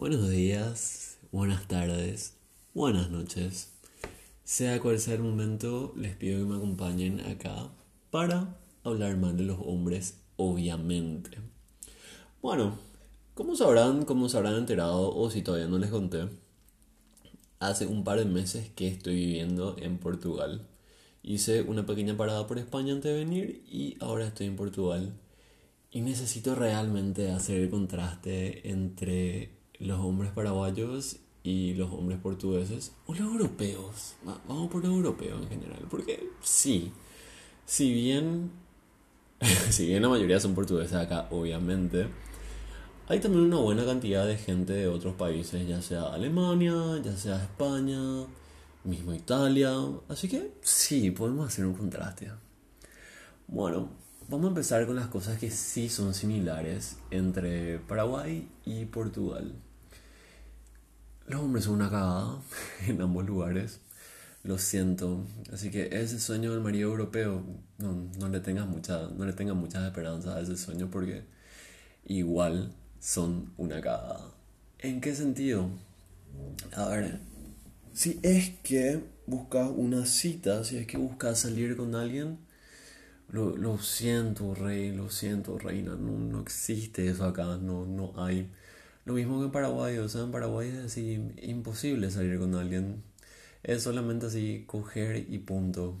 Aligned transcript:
Buenos 0.00 0.30
días, 0.30 1.18
buenas 1.30 1.68
tardes, 1.68 2.32
buenas 2.72 3.10
noches. 3.10 3.74
Sea 4.44 4.80
cual 4.80 4.98
sea 4.98 5.12
el 5.12 5.20
momento, 5.20 5.92
les 5.94 6.16
pido 6.16 6.38
que 6.38 6.46
me 6.46 6.56
acompañen 6.56 7.20
acá 7.20 7.68
para 8.10 8.56
hablar 8.82 9.18
más 9.18 9.36
de 9.36 9.42
los 9.42 9.58
hombres, 9.60 10.16
obviamente. 10.36 11.36
Bueno, 12.40 12.78
como 13.34 13.54
sabrán, 13.54 14.06
como 14.06 14.30
se 14.30 14.38
habrán 14.38 14.54
enterado, 14.54 15.14
o 15.14 15.30
si 15.30 15.42
todavía 15.42 15.68
no 15.68 15.76
les 15.76 15.90
conté, 15.90 16.30
hace 17.58 17.86
un 17.86 18.02
par 18.02 18.20
de 18.20 18.24
meses 18.24 18.70
que 18.74 18.88
estoy 18.88 19.16
viviendo 19.16 19.76
en 19.78 19.98
Portugal. 19.98 20.66
Hice 21.22 21.60
una 21.60 21.84
pequeña 21.84 22.16
parada 22.16 22.46
por 22.46 22.58
España 22.58 22.94
antes 22.94 23.12
de 23.12 23.18
venir 23.18 23.62
y 23.70 23.98
ahora 24.00 24.28
estoy 24.28 24.46
en 24.46 24.56
Portugal. 24.56 25.12
Y 25.90 26.00
necesito 26.00 26.54
realmente 26.54 27.30
hacer 27.32 27.60
el 27.60 27.68
contraste 27.68 28.66
entre 28.70 29.59
los 29.80 29.98
hombres 30.00 30.30
paraguayos 30.32 31.16
y 31.42 31.74
los 31.74 31.90
hombres 31.90 32.18
portugueses 32.18 32.92
o 33.06 33.14
los 33.14 33.22
europeos. 33.22 34.14
Vamos 34.46 34.70
por 34.70 34.84
los 34.84 34.92
europeos 34.92 35.42
en 35.42 35.48
general, 35.48 35.86
porque 35.90 36.30
sí, 36.42 36.92
si 37.66 37.92
bien 37.92 38.50
si 39.70 39.86
bien 39.86 40.02
la 40.02 40.08
mayoría 40.08 40.38
son 40.38 40.54
portugueses 40.54 40.94
acá, 40.94 41.26
obviamente, 41.30 42.06
hay 43.08 43.20
también 43.20 43.44
una 43.44 43.56
buena 43.56 43.86
cantidad 43.86 44.26
de 44.26 44.36
gente 44.36 44.74
de 44.74 44.86
otros 44.86 45.14
países, 45.14 45.66
ya 45.66 45.80
sea 45.80 46.12
Alemania, 46.12 46.74
ya 47.02 47.16
sea 47.16 47.42
España, 47.42 48.26
mismo 48.84 49.14
Italia, 49.14 49.72
así 50.08 50.28
que 50.28 50.52
sí, 50.60 51.10
podemos 51.10 51.48
hacer 51.48 51.64
un 51.64 51.74
contraste. 51.74 52.30
Bueno, 53.48 53.88
vamos 54.28 54.44
a 54.44 54.48
empezar 54.48 54.86
con 54.86 54.96
las 54.96 55.08
cosas 55.08 55.38
que 55.38 55.50
sí 55.50 55.88
son 55.88 56.12
similares 56.12 56.98
entre 57.10 57.78
Paraguay 57.78 58.46
y 58.66 58.84
Portugal. 58.84 59.54
Los 61.30 61.42
hombres 61.42 61.64
son 61.64 61.74
una 61.74 61.88
cagada 61.88 62.42
en 62.88 63.00
ambos 63.00 63.24
lugares. 63.24 63.78
Lo 64.42 64.58
siento. 64.58 65.24
Así 65.52 65.70
que 65.70 65.88
ese 65.92 66.18
sueño 66.18 66.50
del 66.50 66.60
marido 66.60 66.90
europeo, 66.90 67.44
no, 67.78 68.08
no 68.18 68.28
le 68.28 68.40
tengas 68.40 68.66
mucha, 68.66 69.08
no 69.16 69.24
le 69.24 69.54
muchas 69.54 69.84
esperanzas 69.84 70.34
a 70.34 70.40
ese 70.40 70.56
sueño 70.56 70.90
porque 70.90 71.22
igual 72.04 72.72
son 72.98 73.52
una 73.58 73.80
cagada. 73.80 74.32
¿En 74.80 75.00
qué 75.00 75.14
sentido? 75.14 75.68
A 76.74 76.88
ver, 76.88 77.20
si 77.92 78.18
es 78.22 78.50
que 78.64 79.00
buscas 79.26 79.70
una 79.72 80.06
cita, 80.06 80.64
si 80.64 80.78
es 80.78 80.86
que 80.86 80.96
buscas 80.96 81.38
salir 81.38 81.76
con 81.76 81.94
alguien, 81.94 82.38
lo, 83.28 83.56
lo 83.56 83.78
siento, 83.78 84.54
rey, 84.54 84.90
lo 84.90 85.10
siento, 85.10 85.58
reina, 85.58 85.94
no, 85.94 86.18
no 86.18 86.40
existe 86.40 87.08
eso 87.08 87.24
acá, 87.24 87.56
no, 87.58 87.86
no 87.86 88.12
hay. 88.16 88.50
Lo 89.10 89.16
mismo 89.16 89.40
que 89.40 89.46
en 89.46 89.50
Paraguay, 89.50 89.98
o 89.98 90.08
sea, 90.08 90.20
en 90.20 90.30
Paraguay 90.30 90.68
es 90.68 90.84
así 90.84 91.20
imposible 91.42 92.12
salir 92.12 92.38
con 92.38 92.54
alguien. 92.54 93.02
Es 93.64 93.82
solamente 93.82 94.26
así 94.26 94.62
coger 94.68 95.26
y 95.28 95.38
punto. 95.38 95.96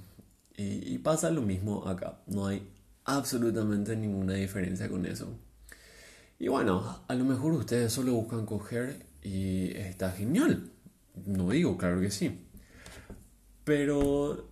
Y, 0.56 0.94
y 0.94 0.98
pasa 0.98 1.28
lo 1.32 1.42
mismo 1.42 1.88
acá. 1.88 2.20
No 2.28 2.46
hay 2.46 2.62
absolutamente 3.04 3.96
ninguna 3.96 4.34
diferencia 4.34 4.88
con 4.88 5.06
eso. 5.06 5.26
Y 6.38 6.46
bueno, 6.46 7.00
a 7.08 7.14
lo 7.16 7.24
mejor 7.24 7.54
ustedes 7.54 7.92
solo 7.92 8.12
buscan 8.12 8.46
coger 8.46 9.04
y 9.24 9.76
está 9.76 10.12
genial. 10.12 10.70
No 11.26 11.50
digo, 11.50 11.76
claro 11.76 12.00
que 12.00 12.12
sí. 12.12 12.46
Pero 13.64 14.50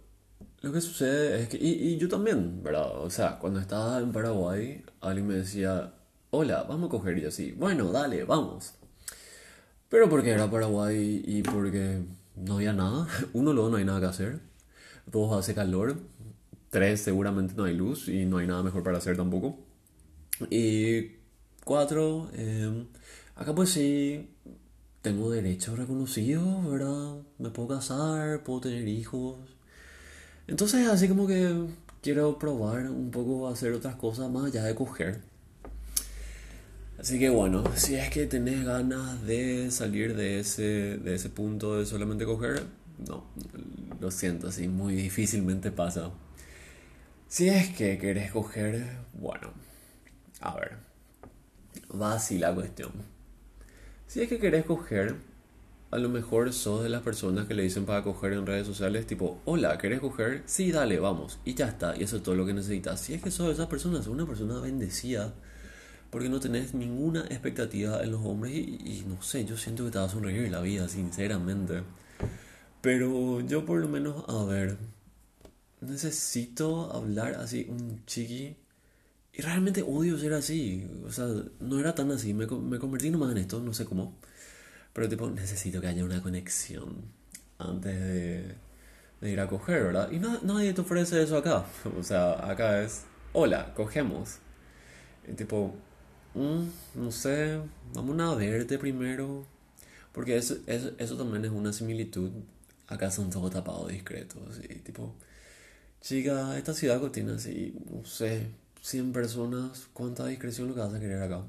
lo 0.63 0.73
que 0.73 0.81
sucede 0.81 1.43
es 1.43 1.49
que, 1.49 1.59
y, 1.59 1.93
y, 1.93 1.97
yo 1.97 2.09
también, 2.09 2.61
¿verdad? 2.65 2.91
O 3.03 3.09
sea, 3.09 3.39
cuando 3.39 3.61
estaba 3.61 4.01
en 4.01 4.11
Paraguay, 4.11 4.85
alguien 5.01 5.29
me 5.29 5.35
decía, 5.35 5.95
hola, 6.31 6.65
vamos 6.69 6.89
a 6.89 6.91
coger 6.91 7.19
y 7.19 7.25
así, 7.25 7.53
bueno, 7.53 7.91
dale, 7.91 8.25
vamos. 8.25 8.75
Pero 9.89 10.09
porque 10.09 10.31
era 10.31 10.51
Paraguay 10.51 11.23
y 11.27 11.43
porque 11.43 12.03
no 12.37 12.57
había 12.57 12.73
nada. 12.73 13.09
Uno, 13.33 13.53
luego 13.53 13.71
no 13.71 13.77
hay 13.79 13.85
nada 13.85 14.01
que 14.01 14.07
hacer. 14.07 14.41
Dos, 15.07 15.33
hace 15.39 15.55
calor. 15.55 15.97
Tres, 16.71 17.01
seguramente 17.01 17.55
no 17.57 17.65
hay 17.65 17.75
luz 17.75 18.09
y 18.09 18.27
no 18.27 18.39
hay 18.39 18.47
nada 18.47 18.63
mejor 18.63 18.83
para 18.83 18.99
hacer 18.99 19.17
tampoco. 19.17 19.59
Y 20.51 21.13
cuatro, 21.65 22.31
eh, 22.35 22.87
acá 23.37 23.55
pues 23.55 23.71
sí, 23.71 24.31
tengo 25.03 25.31
derechos 25.31 25.79
reconocidos, 25.79 26.71
¿verdad? 26.71 27.17
Me 27.39 27.51
puedo 27.51 27.69
casar, 27.69 28.43
puedo 28.43 28.61
tener 28.61 28.87
hijos. 28.87 29.39
Entonces 30.47 30.87
así 30.89 31.09
como 31.09 31.27
que 31.27 31.67
quiero 32.03 32.39
probar 32.39 32.91
un 32.91 33.11
poco 33.11 33.49
hacer 33.49 33.73
otras 33.73 33.97
cosas 33.97 34.31
más 34.31 34.47
allá 34.47 34.65
de 34.65 34.75
coger. 34.75 35.23
Así 36.99 37.19
que 37.21 37.31
bueno, 37.31 37.63
si 37.77 37.95
es 37.95 38.11
que 38.11 38.27
tenés 38.27 38.65
ganas 38.65 39.25
de 39.25 39.71
salir 39.71 40.17
de 40.17 40.41
ese, 40.41 40.99
de 40.99 41.15
ese 41.15 41.31
punto 41.31 41.79
de 41.79 41.87
solamente 41.87 42.25
coger, 42.25 42.65
no, 43.07 43.25
lo 44.01 44.11
siento, 44.11 44.49
así 44.49 44.67
muy 44.67 44.97
difícilmente 44.97 45.71
pasa. 45.71 46.11
Si 47.29 47.49
es 47.49 47.69
que 47.69 47.99
querés 47.99 48.33
coger, 48.33 48.85
bueno, 49.15 49.53
a 50.41 50.57
ver, 50.57 50.79
va 52.01 52.15
así 52.15 52.37
la 52.39 52.53
cuestión. 52.53 52.91
Si 54.09 54.21
es 54.21 54.29
que 54.29 54.41
querés 54.41 54.65
coger, 54.65 55.15
a 55.93 55.99
lo 55.99 56.09
mejor 56.09 56.53
sos 56.53 56.83
de 56.83 56.89
las 56.89 57.03
personas 57.03 57.47
que 57.47 57.55
le 57.55 57.63
dicen 57.63 57.87
para 57.87 58.03
coger 58.03 58.33
en 58.33 58.45
redes 58.45 58.67
sociales, 58.67 59.07
tipo, 59.07 59.41
hola, 59.45 59.79
¿querés 59.79 60.01
coger? 60.01 60.43
Sí, 60.47 60.73
dale, 60.73 60.99
vamos. 60.99 61.39
Y 61.45 61.55
ya 61.55 61.69
está, 61.69 61.97
y 61.97 62.03
eso 62.03 62.17
es 62.17 62.25
todo 62.25 62.35
lo 62.35 62.45
que 62.45 62.55
necesitas. 62.55 63.01
Si 63.01 63.15
es 63.15 63.23
que 63.23 63.31
sos 63.31 63.47
de 63.47 63.53
esas 63.53 63.69
personas, 63.69 64.09
una 64.09 64.27
persona 64.27 64.59
bendecida 64.59 65.33
porque 66.11 66.29
no 66.29 66.41
tenés 66.41 66.75
ninguna 66.75 67.23
expectativa 67.23 68.03
en 68.03 68.13
los 68.13 68.25
hombres 68.25 68.55
y, 68.55 69.05
no 69.07 69.23
sé, 69.23 69.45
yo 69.45 69.57
siento 69.57 69.85
que 69.85 69.91
te 69.91 69.99
va 69.99 70.05
a 70.05 70.09
sonreír 70.09 70.51
la 70.51 70.61
vida, 70.61 70.89
sinceramente. 70.89 71.83
Pero 72.81 73.41
yo 73.41 73.65
por 73.67 73.81
lo 73.81 73.89
menos, 73.89 74.25
a 74.29 74.45
ver, 74.45 74.79
necesito 75.81 76.93
hablar 76.93 77.35
así 77.35 77.67
un 77.69 78.05
chiqui 78.07 78.57
y 79.33 79.43
realmente 79.43 79.83
odio 79.83 80.19
ser 80.19 80.33
así, 80.35 80.89
o 81.07 81.13
sea, 81.13 81.27
no 81.61 81.79
era 81.79 81.95
tan 81.95 82.11
así, 82.11 82.35
me, 82.35 82.47
me 82.47 82.79
convertí 82.79 83.11
nomás 83.11 83.33
en 83.33 83.39
esto, 83.39 83.61
no 83.61 83.73
sé 83.73 83.85
cómo, 83.85 84.17
pero 84.93 85.09
tipo, 85.09 85.31
necesito 85.31 85.81
que 85.81 85.87
haya 85.89 86.05
una 86.05 86.23
conexión 86.23 87.05
antes 87.59 88.01
de, 88.01 88.55
de 89.21 89.31
ir 89.31 89.41
a 89.41 89.49
coger, 89.49 89.85
¿verdad? 89.85 90.11
Y 90.11 90.19
nadie 90.19 90.73
te 90.73 90.81
ofrece 90.81 91.23
eso 91.23 91.37
acá, 91.37 91.67
o 91.99 92.03
sea, 92.03 92.51
acá 92.51 92.83
es, 92.83 93.05
hola, 93.33 93.75
cogemos. 93.75 94.39
Y 95.29 95.35
tipo, 95.35 95.77
Mm, 96.35 96.69
no 96.95 97.11
sé, 97.11 97.61
vamos 97.95 98.19
a 98.21 98.35
verte 98.35 98.79
primero. 98.79 99.45
Porque 100.13 100.37
eso, 100.37 100.57
eso, 100.67 100.93
eso 100.99 101.17
también 101.17 101.45
es 101.45 101.51
una 101.51 101.73
similitud. 101.73 102.31
Acá 102.87 103.11
son 103.11 103.31
todos 103.31 103.53
tapados 103.53 103.89
discretos. 103.89 104.61
Y 104.69 104.77
tipo, 104.77 105.15
chica, 106.01 106.57
esta 106.59 106.75
ciudad 106.75 107.01
tiene 107.11 107.33
así, 107.35 107.75
no 107.91 108.05
sé, 108.05 108.49
100 108.83 109.13
personas. 109.13 109.89
¿Cuánta 109.93 110.27
discreción 110.27 110.69
lo 110.69 110.75
que 110.75 110.81
vas 110.81 110.95
a 110.95 111.01
querer 111.01 111.23
acá? 111.23 111.43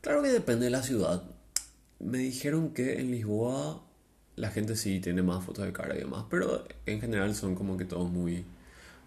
Claro 0.00 0.22
que 0.22 0.28
depende 0.28 0.66
de 0.66 0.70
la 0.70 0.82
ciudad. 0.82 1.22
Me 1.98 2.18
dijeron 2.18 2.70
que 2.74 3.00
en 3.00 3.10
Lisboa 3.10 3.82
la 4.36 4.50
gente 4.50 4.76
sí 4.76 5.00
tiene 5.00 5.22
más 5.22 5.44
fotos 5.44 5.64
de 5.64 5.72
cara 5.72 5.96
y 5.96 6.00
demás. 6.00 6.26
Pero 6.30 6.64
en 6.86 7.00
general 7.00 7.34
son 7.34 7.54
como 7.54 7.76
que 7.76 7.84
todos 7.86 8.10
muy 8.10 8.44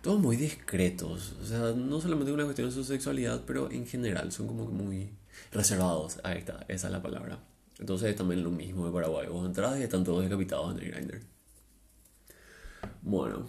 todos 0.01 0.19
muy 0.19 0.37
discretos. 0.37 1.35
O 1.41 1.45
sea, 1.45 1.73
no 1.75 2.01
solamente 2.01 2.31
una 2.31 2.45
cuestión 2.45 2.69
de 2.69 2.73
su 2.73 2.83
sexualidad, 2.83 3.43
pero 3.45 3.71
en 3.71 3.85
general 3.85 4.31
son 4.31 4.47
como 4.47 4.65
muy 4.65 5.09
reservados. 5.51 6.19
Ahí 6.23 6.39
está, 6.39 6.65
esa 6.67 6.87
es 6.87 6.93
la 6.93 7.01
palabra. 7.01 7.39
Entonces 7.79 8.09
es 8.09 8.15
también 8.15 8.43
lo 8.43 8.51
mismo 8.51 8.85
de 8.85 8.91
Paraguay. 8.91 9.27
Vos 9.27 9.45
entras 9.45 9.79
y 9.79 9.83
están 9.83 10.03
todos 10.03 10.23
decapitados 10.23 10.75
en 10.75 10.83
el 10.83 10.91
grinder. 10.91 11.21
Bueno, 13.01 13.45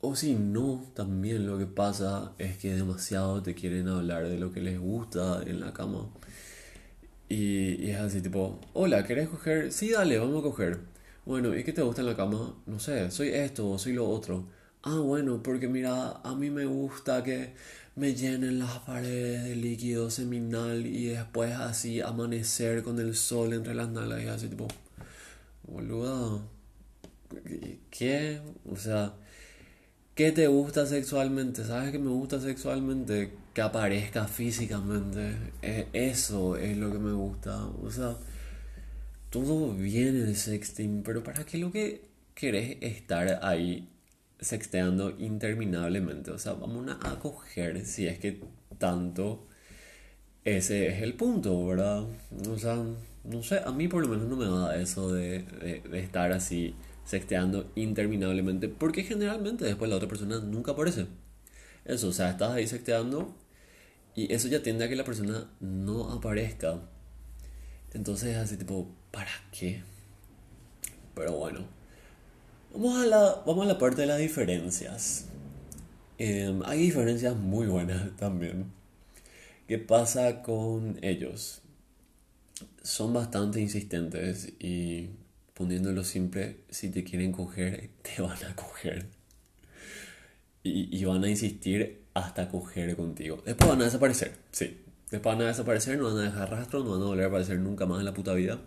o 0.00 0.14
si 0.14 0.34
no, 0.34 0.84
también 0.94 1.46
lo 1.46 1.58
que 1.58 1.66
pasa 1.66 2.32
es 2.38 2.56
que 2.58 2.74
demasiado 2.74 3.42
te 3.42 3.54
quieren 3.54 3.88
hablar 3.88 4.28
de 4.28 4.38
lo 4.38 4.52
que 4.52 4.60
les 4.60 4.78
gusta 4.78 5.42
en 5.44 5.60
la 5.60 5.72
cama. 5.72 6.08
Y, 7.28 7.90
es 7.90 7.98
así 7.98 8.22
tipo, 8.22 8.60
hola, 8.72 9.04
¿querés 9.04 9.28
coger? 9.28 9.72
Sí, 9.72 9.90
dale, 9.90 10.18
vamos 10.18 10.40
a 10.40 10.42
coger. 10.42 10.80
Bueno, 11.26 11.54
¿y 11.56 11.64
qué 11.64 11.72
te 11.72 11.82
gusta 11.82 12.00
en 12.00 12.06
la 12.06 12.16
cama? 12.16 12.54
No 12.66 12.78
sé, 12.78 13.10
soy 13.10 13.28
esto, 13.28 13.76
soy 13.78 13.92
lo 13.92 14.08
otro. 14.08 14.46
Ah, 14.90 15.00
bueno, 15.00 15.42
porque 15.42 15.68
mira, 15.68 16.12
a 16.24 16.34
mí 16.34 16.48
me 16.48 16.64
gusta 16.64 17.22
que 17.22 17.52
me 17.94 18.14
llenen 18.14 18.58
las 18.58 18.78
paredes 18.78 19.44
de 19.44 19.54
líquido 19.54 20.10
seminal 20.10 20.86
y 20.86 21.08
después 21.08 21.52
así 21.52 22.00
amanecer 22.00 22.82
con 22.82 22.98
el 22.98 23.14
sol 23.14 23.52
entre 23.52 23.74
las 23.74 23.90
nalgas 23.90 24.22
y 24.22 24.28
así 24.28 24.48
tipo, 24.48 24.66
boludo, 25.64 26.42
¿qué? 27.90 28.40
O 28.64 28.76
sea, 28.76 29.12
¿qué 30.14 30.32
te 30.32 30.46
gusta 30.46 30.86
sexualmente? 30.86 31.64
¿Sabes 31.64 31.92
que 31.92 31.98
me 31.98 32.10
gusta 32.10 32.40
sexualmente? 32.40 33.32
Que 33.52 33.60
aparezca 33.60 34.26
físicamente. 34.26 35.36
E, 35.60 35.88
eso 35.92 36.56
es 36.56 36.78
lo 36.78 36.90
que 36.90 36.98
me 36.98 37.12
gusta. 37.12 37.66
O 37.82 37.90
sea, 37.90 38.16
todo 39.28 39.74
viene 39.74 40.20
el 40.20 40.36
sexting, 40.36 41.02
pero 41.02 41.22
¿para 41.22 41.44
qué 41.44 41.58
lo 41.58 41.70
que 41.70 42.08
querés 42.34 42.78
estar 42.80 43.40
ahí 43.42 43.86
sexteando 44.40 45.10
interminablemente. 45.18 46.30
O 46.30 46.38
sea, 46.38 46.54
vamos 46.54 46.86
a 47.02 47.18
coger 47.18 47.84
si 47.84 48.06
es 48.06 48.18
que 48.18 48.40
tanto 48.78 49.46
ese 50.44 50.88
es 50.88 51.02
el 51.02 51.14
punto, 51.14 51.66
¿verdad? 51.66 52.06
O 52.48 52.58
sea, 52.58 52.82
no 53.24 53.42
sé, 53.42 53.60
a 53.64 53.70
mí 53.72 53.88
por 53.88 54.02
lo 54.02 54.08
menos 54.08 54.28
no 54.28 54.36
me 54.36 54.46
da 54.46 54.80
eso 54.80 55.12
de, 55.12 55.42
de, 55.42 56.00
estar 56.00 56.32
así 56.32 56.74
sexteando 57.04 57.70
interminablemente, 57.74 58.68
porque 58.68 59.02
generalmente 59.02 59.64
después 59.64 59.90
la 59.90 59.96
otra 59.96 60.08
persona 60.08 60.38
nunca 60.40 60.72
aparece. 60.72 61.06
Eso, 61.84 62.08
o 62.08 62.12
sea, 62.12 62.30
estás 62.30 62.52
ahí 62.52 62.66
sexteando 62.66 63.34
y 64.14 64.32
eso 64.32 64.48
ya 64.48 64.62
tiende 64.62 64.84
a 64.84 64.88
que 64.88 64.96
la 64.96 65.04
persona 65.04 65.50
no 65.60 66.10
aparezca. 66.12 66.80
Entonces 67.92 68.30
es 68.30 68.36
así 68.36 68.56
tipo, 68.56 68.94
¿para 69.10 69.30
qué? 69.52 69.82
Pero 71.14 71.32
bueno, 71.32 71.66
vamos 72.72 72.98
a 73.02 73.06
la, 73.06 73.42
vamos 73.46 73.64
a 73.64 73.68
la 73.68 73.78
parte 73.78 74.02
de 74.02 74.06
las 74.06 74.18
diferencias. 74.18 75.26
Em, 76.18 76.62
hay 76.64 76.80
diferencias 76.80 77.36
muy 77.36 77.66
buenas 77.66 78.16
también. 78.16 78.72
¿Qué 79.66 79.78
pasa 79.78 80.42
con 80.42 80.98
ellos? 81.02 81.60
Son 82.82 83.12
bastante 83.12 83.60
insistentes 83.60 84.52
y 84.58 85.10
poniéndolo 85.54 86.04
simple, 86.04 86.58
si 86.70 86.90
te 86.90 87.04
quieren 87.04 87.32
coger, 87.32 87.90
te 88.02 88.22
van 88.22 88.38
a 88.44 88.54
coger. 88.54 89.06
Y, 90.62 90.96
y 90.96 91.04
van 91.04 91.24
a 91.24 91.30
insistir 91.30 92.02
hasta 92.14 92.48
coger 92.48 92.96
contigo. 92.96 93.42
Después 93.44 93.70
van 93.70 93.80
a 93.82 93.84
desaparecer, 93.84 94.34
sí. 94.50 94.76
Después 95.10 95.36
van 95.36 95.46
a 95.46 95.48
desaparecer, 95.48 95.98
no 95.98 96.04
van 96.04 96.18
a 96.18 96.22
dejar 96.24 96.50
rastro, 96.50 96.84
no 96.84 96.90
van 96.92 97.02
a 97.02 97.06
volver 97.06 97.24
a 97.24 97.28
aparecer 97.28 97.58
nunca 97.58 97.86
más 97.86 98.00
en 98.00 98.04
la 98.04 98.12
puta 98.12 98.34
vida. 98.34 98.60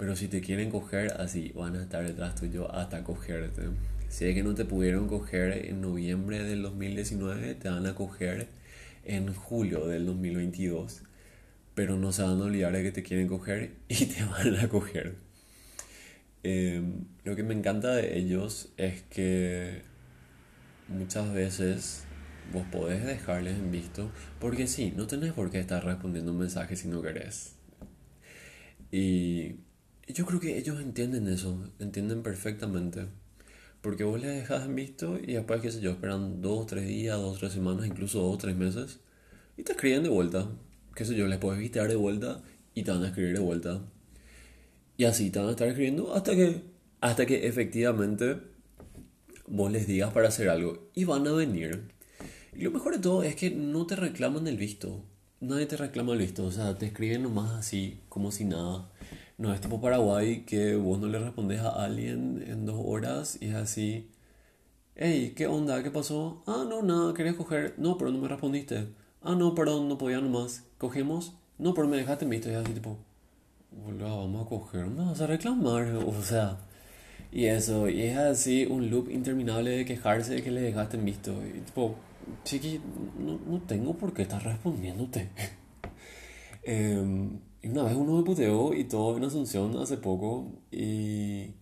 Pero 0.00 0.16
si 0.16 0.28
te 0.28 0.40
quieren 0.40 0.70
coger, 0.70 1.12
así 1.20 1.52
van 1.54 1.76
a 1.76 1.82
estar 1.82 2.02
detrás 2.02 2.34
tuyo 2.34 2.74
hasta 2.74 3.04
cogerte. 3.04 3.64
Si 4.08 4.24
es 4.24 4.34
que 4.34 4.42
no 4.42 4.54
te 4.54 4.64
pudieron 4.64 5.06
coger 5.08 5.66
en 5.66 5.82
noviembre 5.82 6.42
del 6.42 6.62
2019, 6.62 7.54
te 7.56 7.68
van 7.68 7.84
a 7.84 7.94
coger 7.94 8.48
en 9.04 9.34
julio 9.34 9.86
del 9.86 10.06
2022. 10.06 11.02
Pero 11.74 11.98
no 11.98 12.12
se 12.12 12.22
van 12.22 12.40
a 12.40 12.44
olvidar 12.44 12.72
de 12.72 12.82
que 12.82 12.92
te 12.92 13.02
quieren 13.02 13.28
coger 13.28 13.72
y 13.88 14.06
te 14.06 14.24
van 14.24 14.56
a 14.56 14.70
coger. 14.70 15.16
Em, 16.44 17.04
lo 17.24 17.36
que 17.36 17.42
me 17.42 17.52
encanta 17.52 17.94
de 17.94 18.16
ellos 18.16 18.72
es 18.78 19.02
que 19.02 19.82
muchas 20.88 21.30
veces 21.34 22.04
vos 22.54 22.64
podés 22.72 23.04
dejarles 23.04 23.58
en 23.58 23.70
visto, 23.70 24.10
porque 24.38 24.66
sí, 24.66 24.94
no 24.96 25.06
tenés 25.06 25.34
por 25.34 25.50
qué 25.50 25.60
estar 25.60 25.84
respondiendo 25.84 26.32
un 26.32 26.38
mensaje 26.38 26.74
si 26.74 26.88
no 26.88 27.02
querés. 27.02 27.56
Y 28.90 29.56
yo 30.12 30.26
creo 30.26 30.40
que 30.40 30.58
ellos 30.58 30.80
entienden 30.80 31.28
eso, 31.28 31.70
entienden 31.78 32.22
perfectamente. 32.22 33.06
Porque 33.80 34.04
vos 34.04 34.20
les 34.20 34.34
dejas 34.34 34.66
en 34.66 34.74
visto 34.74 35.18
y 35.18 35.32
después, 35.32 35.60
qué 35.62 35.70
sé 35.70 35.80
yo, 35.80 35.92
esperan 35.92 36.42
dos, 36.42 36.66
tres 36.66 36.86
días, 36.86 37.16
dos, 37.18 37.38
tres 37.38 37.52
semanas, 37.52 37.86
incluso 37.86 38.20
dos, 38.20 38.38
tres 38.38 38.54
meses, 38.54 39.00
y 39.56 39.62
te 39.62 39.72
escriben 39.72 40.02
de 40.02 40.10
vuelta. 40.10 40.48
Qué 40.94 41.04
sé 41.04 41.14
yo, 41.14 41.26
les 41.26 41.38
puedes 41.38 41.58
visitar 41.58 41.88
de 41.88 41.96
vuelta 41.96 42.42
y 42.74 42.82
te 42.82 42.90
van 42.90 43.02
a 43.04 43.08
escribir 43.08 43.34
de 43.34 43.40
vuelta. 43.40 43.80
Y 44.96 45.04
así 45.04 45.30
te 45.30 45.38
van 45.38 45.48
a 45.48 45.52
estar 45.52 45.68
escribiendo 45.68 46.14
hasta 46.14 46.34
que, 46.34 46.62
hasta 47.00 47.24
que 47.24 47.46
efectivamente 47.46 48.36
vos 49.46 49.72
les 49.72 49.86
digas 49.86 50.12
para 50.12 50.28
hacer 50.28 50.48
algo. 50.50 50.90
Y 50.94 51.04
van 51.04 51.26
a 51.26 51.32
venir. 51.32 51.88
Y 52.54 52.62
lo 52.62 52.70
mejor 52.70 52.94
de 52.94 53.00
todo 53.00 53.22
es 53.22 53.34
que 53.34 53.50
no 53.50 53.86
te 53.86 53.96
reclaman 53.96 54.46
el 54.46 54.56
visto. 54.56 55.04
Nadie 55.40 55.66
te 55.66 55.76
reclama 55.76 56.12
el 56.12 56.18
visto. 56.18 56.44
O 56.44 56.52
sea, 56.52 56.76
te 56.76 56.86
escriben 56.86 57.22
nomás 57.22 57.52
así, 57.52 58.00
como 58.10 58.30
si 58.30 58.44
nada. 58.44 58.90
No 59.40 59.54
es 59.54 59.60
tipo 59.62 59.80
Paraguay 59.80 60.44
que 60.44 60.76
vos 60.76 60.98
no 61.00 61.06
le 61.06 61.18
respondes 61.18 61.60
a 61.60 61.70
alguien 61.70 62.44
en 62.46 62.66
dos 62.66 62.76
horas 62.78 63.38
y 63.40 63.48
es 63.48 63.54
así. 63.54 64.10
Hey, 64.94 65.32
¿qué 65.34 65.46
onda? 65.46 65.82
¿Qué 65.82 65.90
pasó? 65.90 66.42
Ah, 66.46 66.66
no, 66.68 66.82
nada, 66.82 67.14
quería 67.14 67.34
coger. 67.34 67.72
No, 67.78 67.96
pero 67.96 68.10
no 68.10 68.18
me 68.18 68.28
respondiste. 68.28 68.88
Ah, 69.22 69.34
no, 69.34 69.54
perdón, 69.54 69.88
no 69.88 69.96
podía 69.96 70.20
nomás. 70.20 70.64
¿Cogemos? 70.76 71.32
No, 71.56 71.72
pero 71.72 71.88
me 71.88 71.96
dejaste 71.96 72.26
visto. 72.26 72.50
Y 72.50 72.54
así 72.54 72.74
tipo, 72.74 72.98
Hola, 73.86 74.08
vamos 74.14 74.44
a 74.44 74.48
coger, 74.50 74.86
me 74.88 75.06
vas 75.06 75.22
a 75.22 75.26
reclamar. 75.26 75.86
O 76.06 76.22
sea, 76.22 76.58
y 77.32 77.46
eso, 77.46 77.88
y 77.88 78.02
es 78.02 78.18
así 78.18 78.66
un 78.66 78.90
loop 78.90 79.10
interminable 79.10 79.70
de 79.70 79.84
quejarse 79.86 80.34
de 80.34 80.42
que 80.42 80.50
le 80.50 80.60
dejaste 80.60 80.98
visto. 80.98 81.32
Y 81.46 81.60
tipo, 81.60 81.94
chiqui, 82.44 82.78
no, 83.18 83.40
no 83.46 83.62
tengo 83.62 83.94
por 83.94 84.12
qué 84.12 84.20
estar 84.20 84.42
respondiéndote. 84.44 85.30
Em, 86.62 87.40
y 87.62 87.68
una 87.68 87.82
vez 87.84 87.94
uno 87.94 88.16
me 88.16 88.22
puteó 88.24 88.74
y 88.74 88.84
todo 88.84 89.16
en 89.16 89.24
Asunción 89.24 89.76
hace 89.76 89.96
poco 89.98 90.52
y 90.70 91.52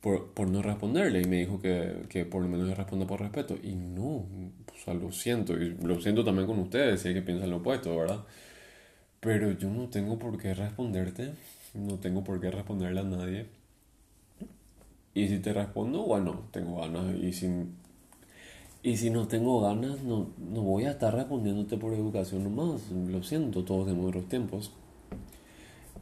por, 0.00 0.32
por, 0.32 0.48
no 0.48 0.62
responderle 0.62 1.22
y 1.22 1.24
me 1.26 1.40
dijo 1.40 1.60
que, 1.60 2.06
que 2.08 2.24
por 2.24 2.42
lo 2.42 2.48
menos 2.48 2.66
le 2.68 2.74
responda 2.74 3.06
por 3.06 3.20
respeto. 3.20 3.56
Y 3.62 3.74
no, 3.74 4.04
o 4.06 4.84
sea, 4.84 4.94
lo 4.94 5.12
siento, 5.12 5.54
y 5.54 5.76
lo 5.82 6.00
siento 6.00 6.24
también 6.24 6.46
con 6.46 6.58
ustedes, 6.58 7.02
si 7.02 7.08
es 7.08 7.14
que 7.14 7.22
piensan 7.22 7.50
lo 7.50 7.58
opuesto, 7.58 7.96
¿verdad? 7.96 8.24
Pero 9.20 9.52
yo 9.52 9.70
no 9.70 9.88
tengo 9.88 10.18
por 10.18 10.38
qué 10.38 10.54
responderte, 10.54 11.32
no 11.74 11.98
tengo 11.98 12.24
por 12.24 12.40
qué 12.40 12.50
responderle 12.50 13.00
a 13.00 13.04
nadie. 13.04 13.46
Y 15.14 15.28
si 15.28 15.38
te 15.38 15.52
respondo, 15.52 16.02
bueno, 16.04 16.42
tengo 16.50 16.80
ganas. 16.80 17.14
Y 17.16 17.32
si, 17.32 17.48
y 18.82 18.96
si 18.96 19.10
no 19.10 19.28
tengo 19.28 19.60
ganas, 19.60 20.02
no, 20.02 20.30
no 20.38 20.62
voy 20.62 20.84
a 20.84 20.92
estar 20.92 21.14
respondiéndote 21.14 21.76
por 21.76 21.92
educación 21.94 22.44
nomás. 22.44 22.90
Lo 22.90 23.22
siento, 23.22 23.64
todos 23.64 23.86
tenemos 23.86 24.08
otros 24.08 24.28
tiempos. 24.28 24.72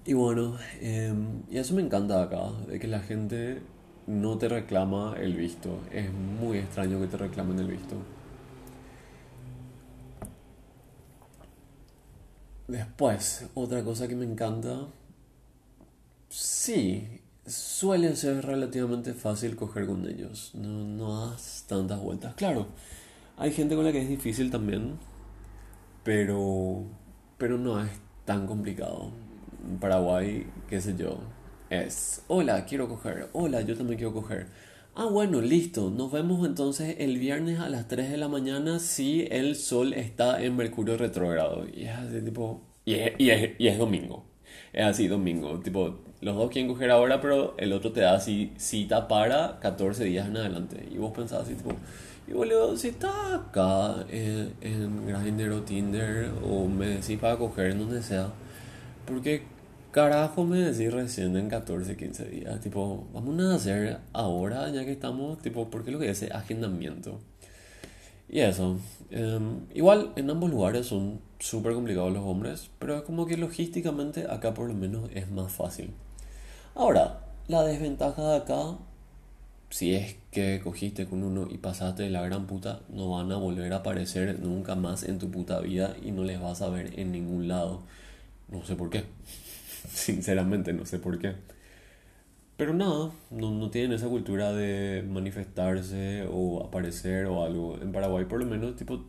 Y 0.04 0.14
bueno, 0.14 0.56
em, 0.80 1.42
y 1.50 1.58
eso 1.58 1.74
me 1.74 1.82
encanta 1.82 2.22
acá, 2.22 2.50
de 2.66 2.78
que 2.80 2.88
la 2.88 3.00
gente 3.00 3.62
no 4.06 4.38
te 4.38 4.48
reclama 4.48 5.14
el 5.18 5.34
visto. 5.34 5.78
Es 5.92 6.10
muy 6.12 6.58
extraño 6.58 7.00
que 7.00 7.06
te 7.06 7.16
reclamen 7.18 7.58
el 7.58 7.66
visto. 7.68 7.96
Después, 12.68 13.46
otra 13.54 13.82
cosa 13.84 14.06
que 14.08 14.14
me 14.14 14.24
encanta, 14.24 14.86
sí, 16.28 17.20
suele 17.46 18.14
ser 18.16 18.44
relativamente 18.46 19.12
fácil 19.14 19.56
coger 19.56 19.86
con 19.86 20.06
ellos. 20.06 20.52
No, 20.54 20.84
no 20.84 21.26
das 21.26 21.64
tantas 21.68 22.00
vueltas. 22.00 22.34
Claro, 22.36 22.68
hay 23.36 23.52
gente 23.52 23.74
con 23.74 23.84
la 23.84 23.92
que 23.92 24.02
es 24.02 24.08
difícil 24.08 24.50
también, 24.50 24.98
pero, 26.04 26.84
pero 27.38 27.58
no 27.58 27.82
es 27.82 27.90
tan 28.24 28.46
complicado. 28.46 29.10
Paraguay, 29.80 30.46
qué 30.68 30.80
sé 30.80 30.96
yo, 30.96 31.20
es, 31.70 32.22
hola, 32.28 32.64
quiero 32.64 32.88
coger, 32.88 33.28
hola, 33.32 33.60
yo 33.62 33.76
también 33.76 33.98
quiero 33.98 34.12
coger. 34.12 34.46
Ah, 34.94 35.06
bueno, 35.06 35.40
listo. 35.40 35.88
Nos 35.90 36.10
vemos 36.10 36.46
entonces 36.46 36.96
el 36.98 37.18
viernes 37.18 37.60
a 37.60 37.68
las 37.68 37.86
3 37.88 38.10
de 38.10 38.16
la 38.16 38.28
mañana 38.28 38.80
si 38.80 39.26
el 39.30 39.54
sol 39.56 39.94
está 39.94 40.42
en 40.42 40.56
Mercurio 40.56 40.96
retrógrado. 40.98 41.64
Y 41.72 41.84
es 41.84 41.90
así, 41.90 42.20
tipo. 42.22 42.60
Y 42.84 42.94
es, 42.94 43.12
y 43.18 43.30
es, 43.30 43.50
y 43.58 43.68
es 43.68 43.78
domingo. 43.78 44.24
Es 44.72 44.84
así, 44.84 45.06
domingo. 45.08 45.60
Tipo, 45.60 46.00
los 46.20 46.36
dos 46.36 46.50
quieren 46.50 46.70
coger 46.70 46.90
ahora, 46.90 47.20
pero 47.20 47.54
el 47.56 47.72
otro 47.72 47.92
te 47.92 48.00
da 48.00 48.14
así 48.14 48.52
cita 48.56 49.06
para 49.08 49.58
14 49.60 50.04
días 50.04 50.26
en 50.26 50.36
adelante. 50.36 50.88
Y 50.92 50.98
vos 50.98 51.12
pensás 51.12 51.42
así, 51.42 51.54
tipo. 51.54 51.70
Y 52.26 52.32
boludo, 52.32 52.76
si 52.76 52.88
estás 52.88 53.32
acá 53.32 54.04
en, 54.10 54.52
en 54.60 55.06
Grindr 55.06 55.52
o 55.52 55.62
Tinder 55.62 56.30
o 56.44 56.66
me 56.68 56.86
decís 56.86 57.18
para 57.18 57.36
coger 57.36 57.70
en 57.72 57.78
donde 57.78 58.02
sea, 58.02 58.32
¿por 59.06 59.22
qué 59.22 59.42
carajo 59.92 60.44
me 60.44 60.58
decís 60.58 60.92
recién 60.92 61.36
en 61.36 61.48
14, 61.48 61.96
15 61.96 62.24
días? 62.26 62.60
Tipo, 62.60 63.06
vamos 63.12 63.40
a 63.40 63.54
hacer 63.54 63.98
ahora, 64.12 64.70
ya 64.70 64.84
que 64.84 64.92
estamos, 64.92 65.40
tipo, 65.42 65.70
porque 65.70 65.90
lo 65.90 65.98
que 65.98 66.10
es 66.10 66.22
agendamiento. 66.30 67.20
Y 68.28 68.40
eso. 68.40 68.78
Em, 69.10 69.66
igual 69.74 70.12
en 70.14 70.30
ambos 70.30 70.50
lugares 70.50 70.86
son 70.86 71.20
súper 71.40 71.74
complicados 71.74 72.12
los 72.12 72.22
hombres, 72.24 72.70
pero 72.78 72.96
es 72.96 73.02
como 73.02 73.26
que 73.26 73.36
logísticamente 73.36 74.26
acá 74.30 74.54
por 74.54 74.68
lo 74.68 74.74
menos 74.74 75.10
es 75.14 75.30
más 75.30 75.52
fácil. 75.52 75.90
Ahora, 76.76 77.20
la 77.48 77.64
desventaja 77.64 78.22
de 78.22 78.36
acá, 78.36 78.78
si 79.70 79.94
es 79.94 80.16
que 80.30 80.60
cogiste 80.62 81.06
con 81.06 81.24
uno 81.24 81.48
y 81.50 81.58
pasaste 81.58 82.04
de 82.04 82.10
la 82.10 82.22
gran 82.22 82.46
puta, 82.46 82.80
no 82.88 83.10
van 83.10 83.32
a 83.32 83.36
volver 83.36 83.72
a 83.72 83.76
aparecer 83.76 84.38
nunca 84.38 84.76
más 84.76 85.02
en 85.02 85.18
tu 85.18 85.30
puta 85.30 85.58
vida 85.60 85.96
y 86.00 86.12
no 86.12 86.22
les 86.22 86.40
vas 86.40 86.62
a 86.62 86.68
ver 86.68 86.98
en 87.00 87.10
ningún 87.10 87.48
lado. 87.48 87.82
No 88.50 88.64
sé 88.64 88.76
por 88.76 88.90
qué. 88.90 89.04
Sinceramente 89.88 90.72
no 90.72 90.86
sé 90.86 90.98
por 90.98 91.18
qué. 91.18 91.34
Pero 92.56 92.74
nada, 92.74 93.10
no, 93.30 93.50
no, 93.52 93.70
tienen 93.70 93.92
esa 93.92 94.06
cultura 94.08 94.52
de 94.52 95.02
manifestarse 95.08 96.26
o 96.30 96.62
aparecer 96.62 97.24
o 97.26 97.42
algo. 97.42 97.78
En 97.80 97.90
Paraguay 97.90 98.26
por 98.26 98.38
lo 98.40 98.46
menos, 98.46 98.76
tipo, 98.76 99.02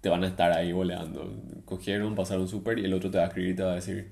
te 0.00 0.08
van 0.08 0.24
a 0.24 0.28
estar 0.28 0.52
ahí 0.52 0.72
boleando. 0.72 1.32
Cogieron, 1.64 2.16
pasaron 2.16 2.48
súper 2.48 2.78
y 2.80 2.84
el 2.86 2.94
otro 2.94 3.10
te 3.10 3.18
va 3.18 3.24
a 3.24 3.26
escribir 3.28 3.52
y 3.52 3.56
te 3.56 3.62
va 3.62 3.72
a 3.72 3.74
decir, 3.76 4.10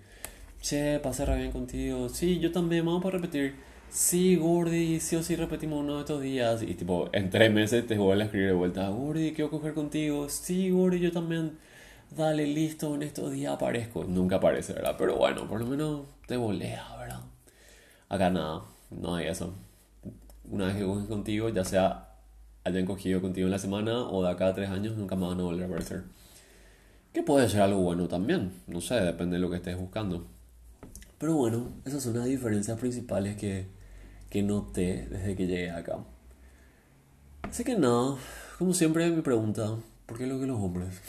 che, 0.61 1.01
pasé 1.01 1.27
re 1.27 1.37
bien 1.37 1.51
contigo. 1.53 2.09
Sí, 2.09 2.39
yo 2.39 2.53
también, 2.53 2.87
vamos 2.87 3.05
a 3.05 3.11
repetir. 3.11 3.57
Sí, 3.91 4.37
Gordy, 4.37 5.01
sí 5.01 5.17
o 5.17 5.23
sí 5.23 5.37
repetimos 5.37 5.81
uno 5.81 5.95
de 5.97 6.01
estos 6.01 6.23
días. 6.23 6.63
Y 6.63 6.75
tipo, 6.75 7.09
en 7.13 7.31
tres 7.31 7.53
meses 7.53 7.87
te 7.87 7.99
vuelven 7.99 8.23
a 8.23 8.25
escribir 8.27 8.49
de 8.49 8.55
vuelta, 8.55 8.89
Gordy, 8.89 9.33
quiero 9.33 9.51
coger 9.51 9.75
contigo. 9.75 10.29
Sí, 10.29 10.71
Gordy, 10.71 11.01
yo 11.01 11.13
también 11.13 11.59
dale, 12.17 12.47
listo, 12.47 12.95
en 12.95 13.03
estos 13.03 13.33
días 13.33 13.55
aparezco. 13.55 14.05
Nunca 14.05 14.37
aparece, 14.37 14.73
¿verdad? 14.73 14.97
Pero 14.99 15.17
bueno, 15.17 15.47
por 15.49 15.61
lo 15.61 15.67
menos 15.67 16.03
te 16.27 16.37
volea, 16.37 16.85
¿verdad? 16.99 17.21
Acá 18.09 18.31
nada, 18.31 18.63
no 18.91 19.15
hay 19.15 19.29
eso. 19.29 19.53
Una 20.51 20.67
vez 20.67 20.77
que 20.77 20.85
coges 20.85 21.07
contigo, 21.07 21.49
ya 21.49 21.65
sea 21.65 22.07
hayan 22.67 22.85
cogido 22.85 23.21
contigo 23.21 23.47
en 23.47 23.53
la 23.53 23.59
semana 23.59 24.03
o 24.09 24.25
de 24.25 24.31
acá 24.31 24.49
a 24.49 24.55
tres 24.55 24.71
años, 24.71 24.97
nunca 24.97 25.15
más 25.15 25.31
van 25.31 25.41
a 25.41 25.45
volver 25.45 25.65
a 25.65 25.67
aparecer. 25.67 26.03
Que 27.13 27.23
puede 27.23 27.49
ser 27.49 27.61
algo 27.61 27.81
bueno 27.81 28.09
también, 28.09 28.53
no 28.67 28.81
sé, 28.81 28.97
depende 28.97 29.37
de 29.37 29.41
lo 29.41 29.51
que 29.51 29.57
estés 29.57 29.79
buscando. 29.79 30.27
Pero 31.19 31.35
bueno, 31.35 31.69
esas 31.85 32.03
son 32.03 32.19
las 32.19 32.27
diferencias 32.27 32.79
principales 32.79 33.37
que, 33.37 33.67
que 34.29 34.43
noté 34.43 35.07
desde 35.09 35.37
que 35.37 35.47
llegué 35.47 35.71
acá. 35.71 35.99
Así 37.43 37.63
que 37.63 37.77
nada, 37.77 38.17
como 38.59 38.75
siempre 38.75 39.09
me 39.11 39.23
pregunta, 39.23 39.77
¿por 40.05 40.19
qué 40.19 40.27
lo 40.27 40.41
que 40.41 40.47
los 40.47 40.59
hombres? 40.59 41.01